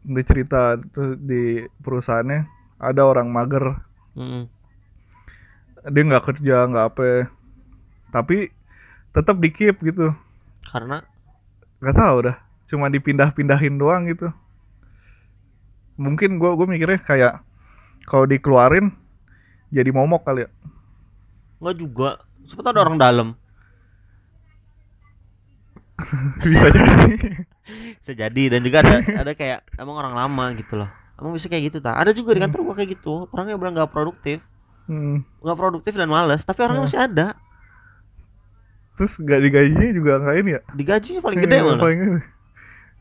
[0.00, 1.42] dia cerita tuh di
[1.78, 2.46] perusahaannya
[2.78, 3.82] ada orang mager
[4.14, 4.46] Hmm.
[5.84, 7.26] dia nggak kerja nggak apa
[8.08, 8.50] tapi
[9.10, 10.14] tetap di keep gitu
[10.64, 11.02] Karena
[11.78, 12.36] nggak tahu dah
[12.68, 14.28] cuma dipindah-pindahin doang gitu
[15.96, 17.34] mungkin gua gue mikirnya kayak
[18.04, 18.94] kalau dikeluarin
[19.68, 20.50] jadi momok kali ya
[21.58, 22.22] nggak juga.
[22.46, 23.28] Tahu ada orang dalam.
[26.40, 26.92] bisa jadi
[27.98, 30.88] Bisa jadi dan juga ada ada kayak emang orang lama gitu loh.
[31.14, 31.94] Emang bisa kayak gitu tak?
[31.94, 33.26] Ada juga di kantor gua kayak gitu.
[33.28, 34.38] Orangnya benar nggak produktif,
[34.84, 36.40] Hmm, nggak produktif dan males.
[36.40, 36.88] Tapi orangnya Hmm.
[36.88, 37.26] masih ada.
[38.94, 41.78] terus nggak digajinya juga nggak ini ya Digajinya paling gede Iya, malah.
[41.80, 42.20] paling gede.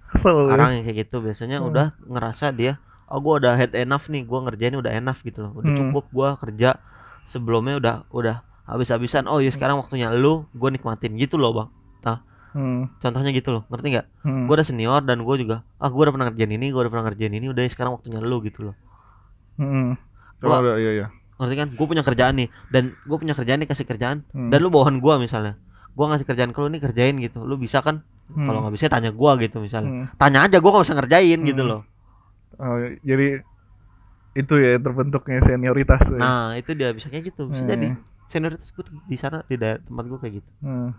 [0.08, 0.52] kesel ya.
[0.52, 1.68] Orang yang kayak gitu biasanya Hmm.
[1.68, 2.74] udah ngerasa dia,
[3.08, 5.52] oh gua udah head enough nih, gua ngerjain udah enough gitu loh.
[5.56, 5.80] Udah Hmm.
[5.90, 6.78] cukup gua kerja
[7.24, 9.26] sebelumnya udah udah habis-habisan.
[9.26, 11.70] Oh ya sekarang waktunya lu, gua nikmatin gitu loh bang.
[12.58, 14.08] Hmm, Contohnya gitu loh, ngerti nggak?
[14.20, 14.44] hmm.
[14.44, 17.06] gue udah senior dan gue juga ah gue udah pernah ngerjain ini gue udah pernah
[17.06, 18.76] ngerjain ini udah sekarang waktunya lu gitu loh
[19.56, 19.94] Hmm.
[20.38, 23.60] Gua- Oh, ada, iya iya ngerti kan gue punya kerjaan nih dan gue punya kerjaan
[23.60, 24.50] nih kasih kerjaan Hmm.
[24.50, 25.54] dan lu bawahan gue misalnya
[25.92, 28.44] gue ngasih kerjaan ke lu nih kerjain gitu lu bisa kan Hmm.
[28.44, 30.06] kalau nggak bisa tanya gue gitu misalnya Hmm.
[30.16, 31.70] tanya aja gue gak usah ngerjain gitu Hmm.
[31.70, 31.82] loh
[32.56, 33.46] Oh, jadi
[34.36, 36.18] itu ya terbentuknya senioritas ya.
[36.18, 37.70] nah itu dia bisa kayak gitu bisa Hmm.
[37.70, 37.88] jadi
[38.26, 40.90] senioritas gue di sana di daerah tempat gue kayak gitu Hmm.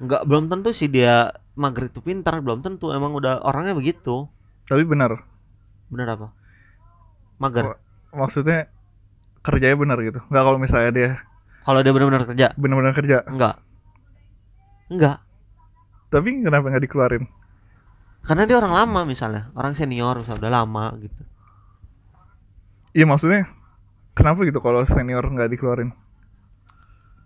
[0.00, 2.90] Nggak belum tentu sih dia mager itu pintar belum tentu.
[2.90, 4.26] Emang udah orangnya begitu.
[4.64, 5.22] Tapi benar,
[5.92, 6.28] bener apa?
[7.36, 7.76] Mager.
[8.10, 8.72] Maksudnya
[9.44, 10.20] kerjanya benar gitu.
[10.32, 11.10] Nggak kalau misalnya dia
[11.60, 12.46] kalau dia benar-benar kerja?
[12.56, 13.60] benar-benar kerja, enggak
[14.88, 15.20] enggak
[16.08, 17.24] tapi kenapa nggak dikeluarin?
[18.26, 19.52] karena dia orang lama misalnya.
[19.54, 21.22] Orang senior misalnya udah lama gitu.
[22.96, 23.46] Iya maksudnya
[24.16, 25.92] kenapa gitu kalau senior nggak dikeluarin?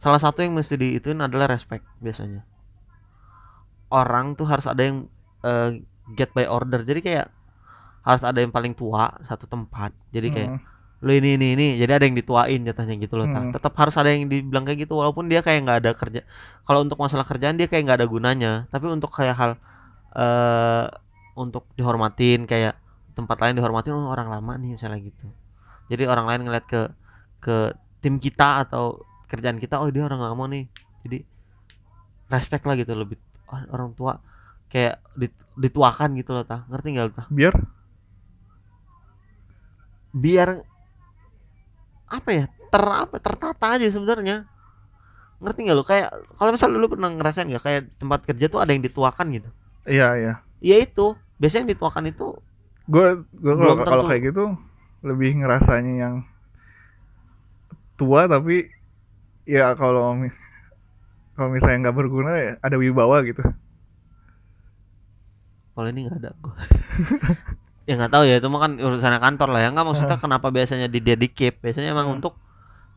[0.05, 2.45] salah satu yang mesti diituin adalah respect biasanya
[3.90, 5.09] orang tuh harus ada yang
[5.44, 5.81] eh,
[6.12, 6.81] get by order.
[6.81, 7.27] Jadi kayak
[8.05, 9.92] harus ada yang paling tua satu tempat.
[10.12, 10.61] Jadi kayak Hmm.
[11.05, 11.66] lu ini ini ini.
[11.81, 13.29] Jadi ada yang dituain jatuhnya gitu loh.
[13.29, 13.53] Hmm.
[13.53, 16.20] tetap harus ada yang dibilang kayak gitu walaupun dia kayak nggak ada kerja.
[16.64, 18.53] Kalau untuk masalah kerjaan dia kayak nggak ada gunanya.
[18.73, 19.51] Tapi untuk kayak hal
[20.14, 20.85] eh
[21.35, 22.79] untuk dihormatin kayak
[23.18, 25.27] tempat lain dihormatin oh, orang lama nih misalnya gitu.
[25.90, 26.88] Jadi orang lain ngeliat ke
[27.42, 27.57] ke
[28.01, 30.64] tim kita atau kerjaan kita oh dia orang lama nih.
[31.05, 31.18] Jadi
[32.33, 33.18] respect lah gitu lebih
[33.71, 34.19] orang tua
[34.69, 37.55] kayak dit- dituakan gitu loh ta ngerti nggak lo ta Biar?
[40.14, 40.49] Biar
[42.07, 44.47] apa ya ter apa tertata aja sebenarnya.
[45.43, 48.71] Ngerti nggak lo kayak kalau misalnya lu pernah ngerasain nggak kayak tempat kerja tuh ada
[48.71, 49.51] yang dituakan gitu?
[49.85, 50.35] Iya iya.
[50.62, 51.14] ya itu.
[51.38, 52.27] Biasanya yang dituakan itu
[52.85, 54.45] Gue gue kalau kalau kayak gitu
[55.01, 56.14] lebih ngerasanya yang
[57.97, 58.69] tua tapi
[59.49, 60.17] ya kalau
[61.35, 63.42] kalau misalnya nggak berguna ya ada wibawa gitu.
[65.75, 66.55] kalau ini nggak ada gua.
[67.85, 69.68] Ya nggak tahu ya itu mah kan urusannya kantor lah ya.
[69.75, 72.16] Nggak maksudnya kenapa biasanya di keep biasanya emang Hmm.
[72.16, 72.40] untuk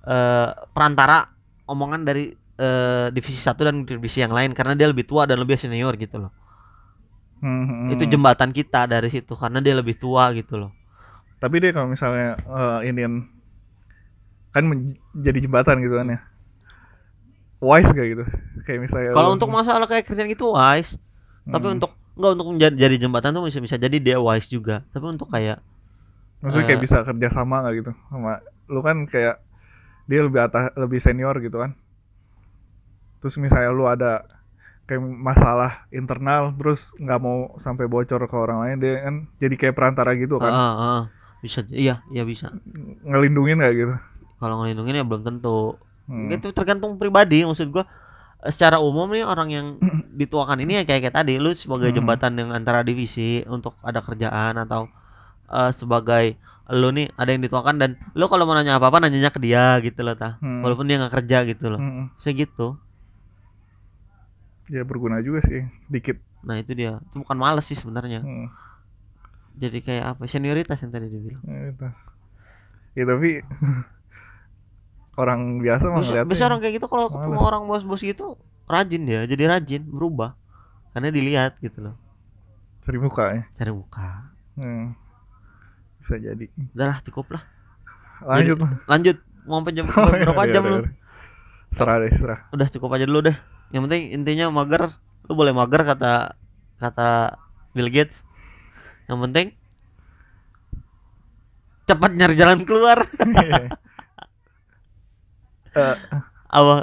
[0.07, 1.27] eh, perantara
[1.67, 4.55] omongan dari eh, divisi satu dan divisi yang lain.
[4.55, 6.31] Karena dia lebih tua dan lebih senior gitu loh.
[7.41, 10.71] Hmm, itu jembatan kita dari situ karena dia lebih tua gitu loh.
[11.37, 13.13] Tapi dia kalau misalnya eh, inian
[14.53, 16.19] kan men- jadi jembatan gitu kan ya.
[17.57, 18.23] Wise gak gitu?
[18.65, 21.01] Kayak misalnya kalau untuk masalah kayak kerjaan gitu wise.
[21.47, 21.75] Tapi Hmm.
[21.79, 24.85] untuk nggak untuk jadi jembatan tuh bisa bisa jadi dia wise juga.
[24.93, 25.61] Tapi untuk kayak
[26.43, 27.91] maksudnya kayak eh, bisa kerja sama gak gitu?
[28.13, 29.41] Sama lu kan kayak
[30.05, 31.73] dia lebih atas lebih senior gitu kan?
[33.23, 34.21] Terus misalnya lu ada
[34.87, 39.75] kayak masalah internal terus nggak mau sampai bocor ke orang lain dia kan jadi kayak
[39.75, 40.51] perantara gitu kan?
[40.53, 41.01] Ah, ah.
[41.43, 42.49] bisa iya iya bisa.
[43.05, 43.93] Ngelindungin gak gitu?
[44.37, 45.75] Kalau ngelindungin ya belum tentu
[46.07, 46.31] Hmm.
[46.31, 47.83] Itu tergantung pribadi maksud gua
[48.47, 49.67] secara umum nih orang yang
[50.19, 51.99] dituakan ini ya kayak kayak tadi lu sebagai Hmm.
[51.99, 54.87] jembatan yang antara divisi untuk ada kerjaan atau
[55.47, 59.39] eh, sebagai lu nih ada yang dituakan dan lu kalau mau nanya apa-apa nanyanya ke
[59.39, 60.35] dia gitu loh tah.
[60.39, 60.63] Hmm.
[60.63, 61.79] Walaupun dia nggak kerja gitu loh.
[61.79, 62.11] Hmm.
[62.17, 62.67] Gitu.
[64.67, 66.19] Ya berguna juga sih, dikit.
[66.43, 66.99] Nah, itu dia.
[67.07, 68.19] Itu bukan males sih sebenarnya.
[68.19, 68.51] Hmm.
[69.55, 70.27] Jadi kayak apa?
[70.27, 71.39] Senioritas yang tadi dibilang.
[71.39, 71.87] Itu.
[72.93, 73.39] Ya tapi
[75.17, 79.23] orang biasa mah ngeliatnya bisa orang kayak gitu kalau ketemu orang bos-bos gitu rajin dia,
[79.23, 80.35] jadi rajin, berubah.
[80.91, 81.95] Karena dilihat gitu loh.
[82.83, 83.43] cari muka ya.
[83.59, 84.31] Cari muka.
[84.55, 84.95] Hmm.
[86.03, 86.45] Bisa jadi.
[86.71, 87.43] Udah lah, cukup lah.
[88.23, 88.71] Lanjut lah.
[88.87, 89.17] Lanjut.
[89.47, 90.77] Mau sampai jam Oh, berapa iya, jam iya, lu?
[90.83, 90.89] iya.
[91.75, 92.39] Serah deh, serah.
[92.51, 93.37] Udah cukup aja dulu deh.
[93.75, 94.87] Yang penting intinya mager.
[95.27, 96.35] Lu boleh mager kata
[96.79, 97.35] kata
[97.75, 98.23] Bill Gates.
[99.11, 99.47] Yang penting
[101.87, 103.03] cepat nyari jalan keluar.
[105.77, 105.95] Eh,
[106.49, 106.75] Apa?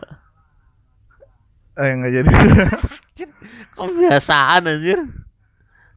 [1.75, 2.29] eh nggak jadi.
[3.75, 4.99] Kebiasaan anjir.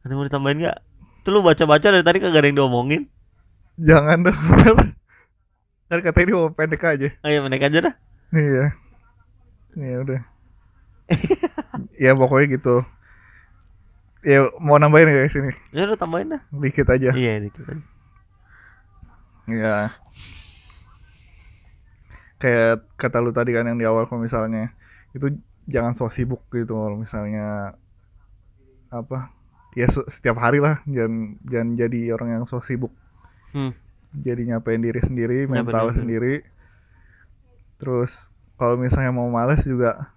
[0.02, 0.78] Ada mau ditambahin nggak?
[1.22, 3.06] Tuh lu baca-baca dari tadi kagak ada yang diomongin.
[3.78, 4.34] Jangan dong.
[5.88, 7.08] Kan katanya dia mau pendek aja.
[7.22, 7.94] Ayo menaik aja dah.
[8.34, 8.64] Iya.
[9.78, 10.20] Ya udah.
[11.96, 12.82] ya pokoknya gitu.
[14.26, 16.42] Ya mau nambahin guys ini Ya udah tambahin dah.
[16.50, 17.14] dikit aja.
[17.14, 17.84] Iya dikit aja.
[19.46, 19.76] Ya.
[22.38, 24.70] Kayak kata lu tadi kan yang di awal kalau misalnya
[25.10, 25.34] itu
[25.66, 27.74] jangan so sibuk gitu kalau misalnya
[28.88, 29.28] apa
[29.74, 32.94] ya se- setiap hari lah jangan jangan jadi orang yang so sibuk
[33.48, 33.72] Hmm.
[34.14, 36.34] jadi nyapain diri sendiri mental diri sendiri
[37.76, 38.12] terus
[38.54, 40.08] kalau misalnya mau males juga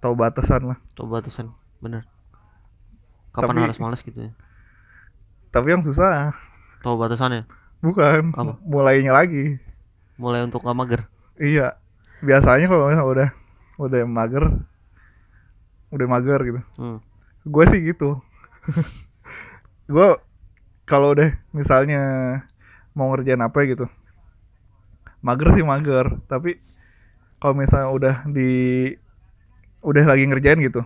[0.00, 1.52] tahu batasan lah Tuh batasan.
[1.78, 2.04] Bener.
[3.30, 4.32] Kapan Tapi- harus males gitu ya?
[5.50, 6.30] tapi yang susah
[6.80, 7.42] Tahu batasannya.
[7.80, 8.54] bukan Apa?
[8.62, 9.58] mulainya lagi
[10.20, 11.08] Mulai untuk gak mager.
[11.40, 11.80] Iya.
[12.20, 13.28] Biasanya kalau misalnya udah
[13.80, 14.44] udah mager
[15.90, 16.60] udah mager gitu.
[16.76, 16.98] Hmm.
[17.48, 18.20] Gue sih gitu.
[19.92, 20.08] gue
[20.86, 22.00] kalau udah misalnya
[22.94, 23.86] mau ngerjain apa gitu.
[25.20, 26.56] Mager sih mager, tapi
[27.40, 28.50] kalau misalnya udah di
[29.80, 30.84] udah lagi ngerjain gitu.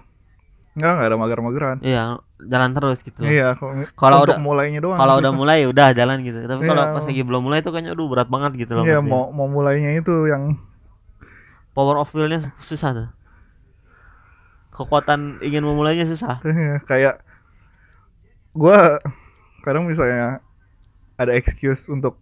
[0.75, 1.77] Enggak, enggak ada mager-mageran.
[1.81, 2.03] Iya,
[2.41, 3.23] jalan terus gitu.
[3.23, 4.99] Iya, kalau Kalau udah- mulainya doang.
[4.99, 5.23] Kalau gitu.
[5.23, 6.39] udah mulai ya udah jalan gitu.
[6.43, 6.93] Tapi kalau Iya.
[6.93, 8.83] pas lagi belum mulai itu kayaknya aduh berat banget gitu loh.
[8.83, 9.15] Iya, maksudnya.
[9.15, 10.59] mau mau mulainya itu yang
[11.71, 13.09] Power of will-nya susah tuh.
[14.71, 16.43] Kekuatan ingin memulainya susah.
[16.47, 17.15] Iya, kayak
[18.51, 18.99] gua
[19.63, 20.43] kadang misalnya
[21.15, 22.19] ada excuse untuk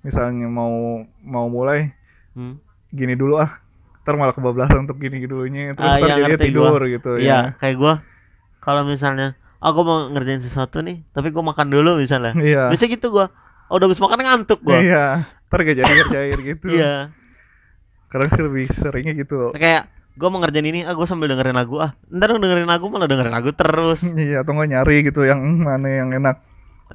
[0.00, 1.92] misalnya mau mau mulai
[2.32, 2.60] Hmm.
[2.88, 3.64] gini dulu ah
[4.06, 6.86] ntar malah kebablasan untuk gini dulunya terus Ah, ntar iya, jadinya ngerti tidur gua.
[6.88, 7.94] gitu Iya, ya kayak gua
[8.56, 12.34] kalau misalnya aku mau ngerjain sesuatu nih, tapi gua makan dulu misalnya.
[12.36, 13.30] iya Bisa gitu gua.
[13.66, 14.78] Oh, udah habis makan ngantuk gua.
[14.78, 17.10] iya ntar gak jadi ngerjain gitu Iya.
[18.06, 21.76] kadang sih lebih seringnya gitu Kayak gua mau ngerjain ini, ah gua sambil dengerin lagu
[21.76, 21.90] ah.
[22.06, 24.06] Ntar dengerin lagu malah dengerin lagu terus.
[24.06, 26.38] iya atau nggak nyari gitu yang mana yang enak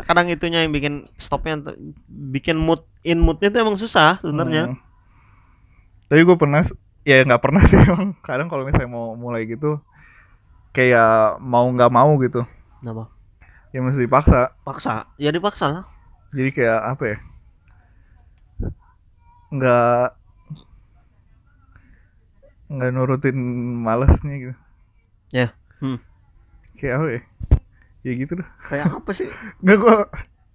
[0.02, 1.60] Kadang itunya yang bikin stopnya
[2.08, 4.72] bikin mood in moodnya tuh emang susah sebenarnya.
[4.72, 4.80] Hmm.
[6.08, 6.64] tapi gue pernah
[7.02, 9.82] ya nggak pernah sih emang kadang kalau misalnya mau mulai gitu
[10.72, 12.46] kayak mau nggak mau gitu
[12.80, 13.10] Kenapa?
[13.72, 15.08] ya mesti dipaksa Paksa.
[15.16, 15.84] Ya dipaksa lah.
[16.32, 17.18] jadi kayak apa ya
[19.52, 20.06] nggak
[22.70, 23.38] nggak nurutin
[23.78, 24.56] malesnya gitu
[25.32, 25.56] Ya.
[25.80, 26.00] Hmm.
[26.76, 27.22] kayak apa ya
[28.02, 29.28] ya gitu dah Kayak apa sih?
[29.64, 30.04] nggak kok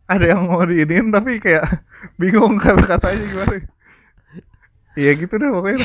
[0.06, 1.82] ada yang mau diinin tapi kayak
[2.16, 3.56] bingung kata-katanya gimana
[4.94, 5.80] ya gitu dah pokoknya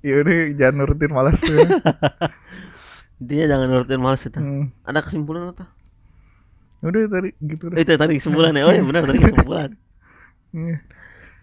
[0.00, 1.56] ya udah jangan nurutin malas tuh
[3.20, 4.40] Intinya jangan nurutin males itu.
[4.40, 4.64] hmm.
[4.82, 5.68] Ada kesimpulan atau?
[6.80, 8.64] udah tadi gitu dah Itu tadi kesimpulan ya.
[8.64, 9.70] Oh iya benar tadi kesimpulan.
[10.50, 10.76] Iya.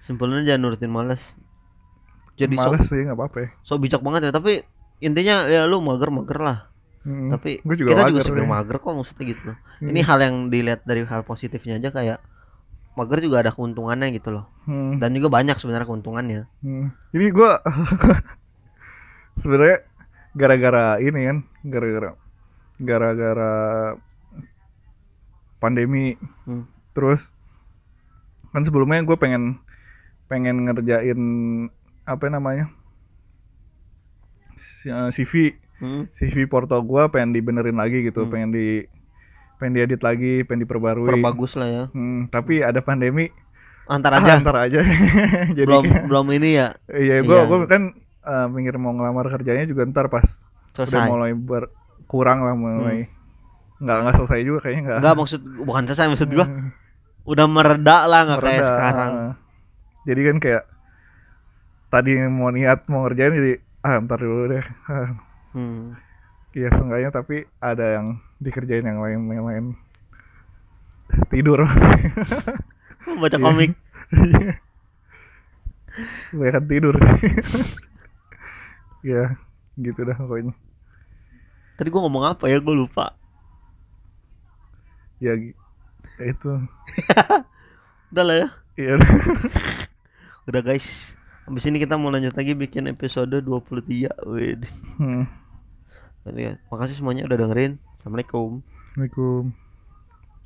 [0.02, 1.38] Kesimpulannya jangan nurutin males.
[2.34, 4.62] Jadi malas sih nggak apa-apa ya so bijak banget ya, tapi
[4.98, 6.58] intinya ya lu mager-mager lah.
[7.02, 7.30] Hmm.
[7.30, 8.50] Tapi Gua juga kita mager juga seger nih.
[8.50, 9.58] mager kok maksudnya gitu loh.
[9.78, 9.90] Hmm.
[9.90, 12.18] Ini hal yang dilihat dari hal positifnya aja kayak
[12.94, 14.50] mager juga ada keuntungannya gitu loh.
[14.66, 14.98] Hmm.
[14.98, 16.50] Dan juga banyak sebenarnya keuntungannya.
[16.62, 16.90] Hmm.
[17.14, 17.62] Jadi gua
[19.38, 19.78] sebenarnya
[20.34, 22.12] gara-gara ini kan, gara-gara
[22.78, 23.54] gara-gara
[25.58, 26.14] pandemi
[26.44, 26.70] Hmm.
[26.92, 27.34] terus
[28.48, 29.58] kan sebelumnya gue pengen
[30.28, 31.20] pengen ngerjain
[32.04, 32.70] apa namanya
[34.84, 36.10] eh, CV Hmm.
[36.16, 38.32] CV porto gua pengen dibenerin lagi gitu Hmm.
[38.32, 38.68] pengen di
[39.58, 41.84] pengen diedit lagi pengen diperbarui Perbagus lah ya.
[41.92, 43.30] Hmm, tapi ada pandemi
[43.86, 44.36] Antar aja.
[44.36, 44.82] antar aja
[45.58, 47.46] jadi belum belum ini ya Iya, gua Iya.
[47.48, 47.94] gua kan
[48.28, 50.28] eh, mikir mau ngelamar kerjanya juga ntar pas
[50.76, 51.08] udah selesai.
[51.08, 53.08] mulai berkurang lah mulai
[53.78, 55.00] nggak nggak selesai juga kayaknya nggak.
[55.00, 56.70] Enggak maksud bukan selesai maksud gua Hmm,
[57.26, 59.12] udah mereda lah nggak kayak sekarang.
[60.04, 60.64] Jadi kan kayak
[61.88, 64.66] tadi mau niat mau ngerjain jadi ah ntar dulu deh
[65.52, 65.96] Hmm.
[66.52, 68.08] Iya seenggaknya tapi ada yang
[68.38, 69.66] dikerjain yang lain yang lain
[71.30, 71.64] tidur.
[73.22, 73.40] Baca Iya.
[73.40, 73.72] komik.
[76.30, 76.96] Kebanyakan tidur
[79.06, 79.36] ya
[79.78, 80.54] gitu dah pokoknya
[81.78, 82.58] Tadi gua ngomong apa ya?
[82.58, 83.14] Gua lupa.
[85.22, 85.38] ya
[86.18, 86.50] ya itu
[88.14, 88.48] Udah lah ya.
[88.82, 88.94] iya
[90.50, 91.14] Udah guys.
[91.46, 94.10] Habis ini kita mau lanjut lagi bikin episode 23.
[94.26, 94.58] Wih.
[94.98, 95.24] hmm.
[96.74, 97.78] Makasih semuanya udah dengerin.
[98.02, 98.66] Assalamualaikum.
[98.98, 99.67] Assalamualaikum